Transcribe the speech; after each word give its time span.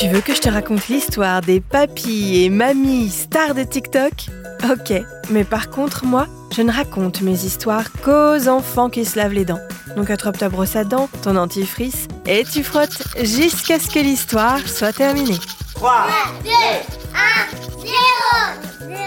Tu 0.00 0.08
veux 0.08 0.22
que 0.22 0.34
je 0.34 0.40
te 0.40 0.48
raconte 0.48 0.88
l'histoire 0.88 1.42
des 1.42 1.60
papis 1.60 2.42
et 2.42 2.48
mamies 2.48 3.10
stars 3.10 3.54
de 3.54 3.64
TikTok? 3.64 4.12
Ok, 4.64 4.94
mais 5.28 5.44
par 5.44 5.68
contre, 5.68 6.06
moi, 6.06 6.26
je 6.56 6.62
ne 6.62 6.72
raconte 6.72 7.20
mes 7.20 7.44
histoires 7.44 7.92
qu'aux 8.02 8.48
enfants 8.48 8.88
qui 8.88 9.04
se 9.04 9.18
lavent 9.18 9.34
les 9.34 9.44
dents. 9.44 9.60
Donc 9.98 10.08
attrape 10.08 10.38
ta 10.38 10.48
brosse 10.48 10.74
à 10.74 10.84
dents, 10.84 11.10
ton 11.22 11.34
dentifrice, 11.34 12.08
et 12.24 12.44
tu 12.44 12.64
frottes 12.64 12.96
jusqu'à 13.20 13.78
ce 13.78 13.90
que 13.90 13.98
l'histoire 13.98 14.66
soit 14.66 14.94
terminée. 14.94 15.38
3, 15.74 16.06
2, 16.44 16.50
1, 16.50 16.54
0, 17.82 17.92
0. 18.88 19.00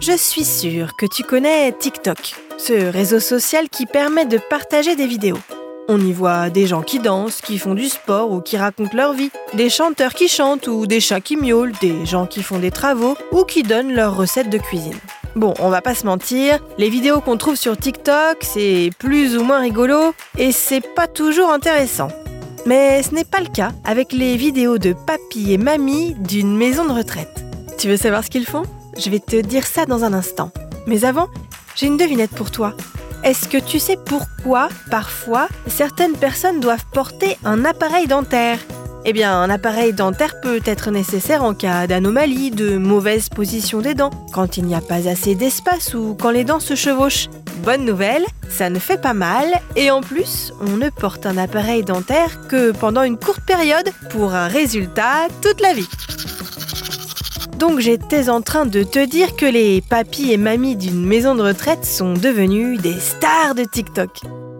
Je 0.00 0.16
suis 0.16 0.46
sûre 0.46 0.96
que 0.96 1.04
tu 1.14 1.24
connais 1.24 1.72
TikTok, 1.72 2.36
ce 2.56 2.90
réseau 2.90 3.20
social 3.20 3.68
qui 3.68 3.84
permet 3.84 4.24
de 4.24 4.38
partager 4.48 4.96
des 4.96 5.06
vidéos. 5.06 5.40
On 5.88 5.98
y 5.98 6.12
voit 6.12 6.48
des 6.48 6.66
gens 6.66 6.82
qui 6.82 7.00
dansent, 7.00 7.40
qui 7.40 7.58
font 7.58 7.74
du 7.74 7.88
sport 7.88 8.30
ou 8.30 8.40
qui 8.40 8.56
racontent 8.56 8.96
leur 8.96 9.14
vie, 9.14 9.30
des 9.54 9.68
chanteurs 9.68 10.14
qui 10.14 10.28
chantent 10.28 10.68
ou 10.68 10.86
des 10.86 11.00
chats 11.00 11.20
qui 11.20 11.36
miaulent, 11.36 11.72
des 11.80 12.06
gens 12.06 12.26
qui 12.26 12.42
font 12.42 12.60
des 12.60 12.70
travaux 12.70 13.16
ou 13.32 13.42
qui 13.44 13.64
donnent 13.64 13.92
leurs 13.92 14.16
recettes 14.16 14.48
de 14.48 14.58
cuisine. 14.58 14.98
Bon, 15.34 15.54
on 15.58 15.70
va 15.70 15.80
pas 15.80 15.94
se 15.94 16.06
mentir, 16.06 16.60
les 16.78 16.88
vidéos 16.88 17.20
qu'on 17.20 17.36
trouve 17.36 17.56
sur 17.56 17.76
TikTok, 17.76 18.38
c'est 18.42 18.90
plus 18.98 19.36
ou 19.36 19.42
moins 19.42 19.60
rigolo 19.60 20.14
et 20.38 20.52
c'est 20.52 20.86
pas 20.94 21.08
toujours 21.08 21.50
intéressant. 21.50 22.08
Mais 22.64 23.02
ce 23.02 23.12
n'est 23.12 23.24
pas 23.24 23.40
le 23.40 23.48
cas 23.48 23.72
avec 23.84 24.12
les 24.12 24.36
vidéos 24.36 24.78
de 24.78 24.92
papy 24.92 25.52
et 25.52 25.58
mamie 25.58 26.14
d'une 26.14 26.56
maison 26.56 26.84
de 26.84 26.92
retraite. 26.92 27.42
Tu 27.76 27.88
veux 27.88 27.96
savoir 27.96 28.22
ce 28.22 28.30
qu'ils 28.30 28.46
font? 28.46 28.62
Je 28.96 29.10
vais 29.10 29.18
te 29.18 29.40
dire 29.40 29.66
ça 29.66 29.84
dans 29.84 30.04
un 30.04 30.12
instant. 30.12 30.52
Mais 30.86 31.04
avant, 31.04 31.28
j'ai 31.74 31.86
une 31.86 31.96
devinette 31.96 32.30
pour 32.30 32.52
toi. 32.52 32.74
Est-ce 33.24 33.48
que 33.48 33.58
tu 33.58 33.78
sais 33.78 33.96
pourquoi, 34.04 34.68
parfois, 34.90 35.46
certaines 35.68 36.16
personnes 36.16 36.58
doivent 36.58 36.84
porter 36.92 37.38
un 37.44 37.64
appareil 37.64 38.08
dentaire? 38.08 38.58
Eh 39.04 39.12
bien, 39.12 39.32
un 39.32 39.48
appareil 39.48 39.92
dentaire 39.92 40.40
peut 40.40 40.60
être 40.64 40.90
nécessaire 40.90 41.44
en 41.44 41.54
cas 41.54 41.86
d'anomalie, 41.86 42.50
de 42.50 42.78
mauvaise 42.78 43.28
position 43.28 43.80
des 43.80 43.94
dents, 43.94 44.10
quand 44.32 44.56
il 44.56 44.64
n'y 44.64 44.74
a 44.74 44.80
pas 44.80 45.08
assez 45.08 45.36
d'espace 45.36 45.94
ou 45.94 46.16
quand 46.20 46.30
les 46.30 46.42
dents 46.42 46.60
se 46.60 46.74
chevauchent. 46.74 47.28
Bonne 47.64 47.84
nouvelle, 47.84 48.24
ça 48.48 48.70
ne 48.70 48.80
fait 48.80 49.00
pas 49.00 49.14
mal 49.14 49.46
et 49.76 49.92
en 49.92 50.00
plus, 50.00 50.52
on 50.60 50.76
ne 50.76 50.90
porte 50.90 51.24
un 51.24 51.38
appareil 51.38 51.84
dentaire 51.84 52.48
que 52.48 52.72
pendant 52.72 53.04
une 53.04 53.18
courte 53.18 53.44
période 53.46 53.90
pour 54.10 54.34
un 54.34 54.48
résultat 54.48 55.28
toute 55.42 55.60
la 55.60 55.74
vie. 55.74 55.88
Donc 57.62 57.78
j'étais 57.78 58.28
en 58.28 58.42
train 58.42 58.66
de 58.66 58.82
te 58.82 58.98
dire 58.98 59.36
que 59.36 59.46
les 59.46 59.82
papis 59.82 60.32
et 60.32 60.36
mamies 60.36 60.74
d'une 60.74 61.06
maison 61.06 61.36
de 61.36 61.42
retraite 61.42 61.84
sont 61.84 62.12
devenus 62.12 62.80
des 62.80 62.98
stars 62.98 63.54
de 63.54 63.62
TikTok. 63.62 64.10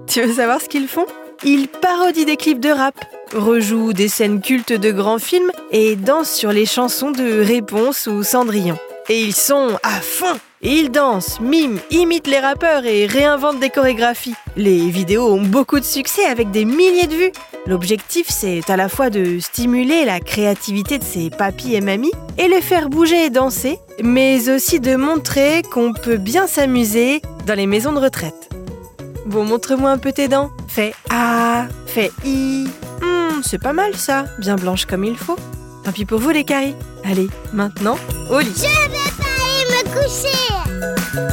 Tu 0.06 0.22
veux 0.22 0.34
savoir 0.34 0.60
ce 0.60 0.68
qu'ils 0.68 0.86
font? 0.86 1.06
Ils 1.42 1.66
parodient 1.66 2.26
des 2.26 2.36
clips 2.36 2.60
de 2.60 2.68
rap, 2.68 2.94
rejouent 3.34 3.92
des 3.92 4.06
scènes 4.06 4.40
cultes 4.40 4.72
de 4.72 4.92
grands 4.92 5.18
films 5.18 5.50
et 5.72 5.96
dansent 5.96 6.30
sur 6.32 6.52
les 6.52 6.64
chansons 6.64 7.10
de 7.10 7.40
Réponse 7.44 8.06
ou 8.06 8.22
Cendrillon. 8.22 8.78
Et 9.08 9.20
ils 9.20 9.34
sont 9.34 9.70
à 9.82 10.00
fond 10.00 10.38
Ils 10.64 10.92
dansent, 10.92 11.40
miment, 11.40 11.80
imitent 11.90 12.28
les 12.28 12.38
rappeurs 12.38 12.86
et 12.86 13.06
réinventent 13.06 13.58
des 13.58 13.68
chorégraphies. 13.68 14.36
Les 14.56 14.90
vidéos 14.90 15.26
ont 15.26 15.42
beaucoup 15.42 15.80
de 15.80 15.84
succès 15.84 16.24
avec 16.24 16.52
des 16.52 16.64
milliers 16.64 17.08
de 17.08 17.16
vues. 17.16 17.32
L'objectif, 17.66 18.28
c'est 18.28 18.70
à 18.70 18.76
la 18.76 18.88
fois 18.88 19.10
de 19.10 19.40
stimuler 19.40 20.04
la 20.04 20.20
créativité 20.20 20.98
de 20.98 21.02
ces 21.02 21.30
papis 21.30 21.74
et 21.74 21.80
mamies 21.80 22.12
et 22.38 22.46
les 22.46 22.60
faire 22.60 22.90
bouger 22.90 23.24
et 23.24 23.30
danser, 23.30 23.80
mais 24.04 24.48
aussi 24.50 24.78
de 24.78 24.94
montrer 24.94 25.62
qu'on 25.62 25.92
peut 25.92 26.16
bien 26.16 26.46
s'amuser 26.46 27.22
dans 27.44 27.54
les 27.54 27.66
maisons 27.66 27.92
de 27.92 27.98
retraite. 27.98 28.48
Bon, 29.26 29.44
montre-moi 29.44 29.90
un 29.90 29.98
peu 29.98 30.12
tes 30.12 30.28
dents. 30.28 30.52
Fais 30.68 30.94
A, 31.10 31.66
fais 31.86 32.12
I. 32.24 32.68
Hmm, 33.00 33.42
c'est 33.42 33.60
pas 33.60 33.72
mal 33.72 33.96
ça, 33.96 34.26
bien 34.38 34.54
blanche 34.54 34.86
comme 34.86 35.02
il 35.02 35.16
faut. 35.16 35.36
Tant 35.82 35.90
pis 35.90 36.04
pour 36.04 36.20
vous 36.20 36.30
les 36.30 36.44
caries. 36.44 36.76
Allez, 37.02 37.26
maintenant, 37.52 37.98
au 38.30 38.38
lit. 38.38 38.54
Je 38.54 38.62
vais 38.62 39.10
pas 39.18 39.24
aller 39.24 39.84
me 39.84 39.90
coucher. 39.90 40.51